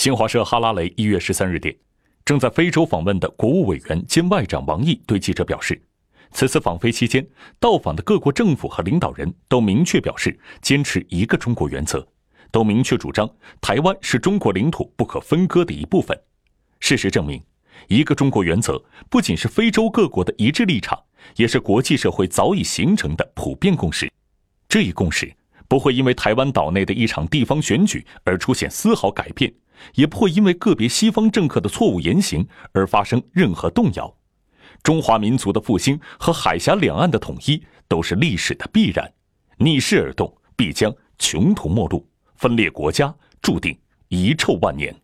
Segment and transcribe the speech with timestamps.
[0.00, 1.76] 新华社哈拉雷一月十三日电，
[2.24, 5.78] 正在非洲访问的国务委员兼外长王毅对记者表示，
[6.30, 7.22] 此次访非期间，
[7.58, 12.08] 到访的各国政府和领导人都明确表示坚持一个中国原则，
[12.50, 13.28] 都明确主张
[13.60, 16.18] 台湾是中国领土不可分割的一部分。
[16.78, 17.44] 事实证明，
[17.88, 20.98] 一个中国原则不仅是非洲各国的一致立场，
[21.36, 24.10] 也是国际社会早已形成的普遍共识。
[24.66, 25.30] 这一共识
[25.70, 29.54] 不会因为台湾岛内的一场地方选举而出现丝毫改变。
[29.94, 34.14] 也不会因为个别西方政客的错误言行而发生任何动摇。
[34.82, 39.10] 中华民族的复兴和海峡两岸的统一都是历史的必然。
[39.56, 43.74] 逆势而动，必将穷途末路；分裂国家，注定
[44.08, 44.94] 遗臭万年。